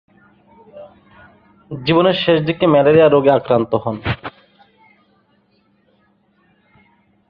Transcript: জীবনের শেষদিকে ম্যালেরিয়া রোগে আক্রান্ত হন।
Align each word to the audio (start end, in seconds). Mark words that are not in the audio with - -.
জীবনের 1.71 2.13
শেষদিকে 2.13 2.65
ম্যালেরিয়া 2.67 3.07
রোগে 3.09 3.31
আক্রান্ত 3.31 3.71
হন। 3.75 3.97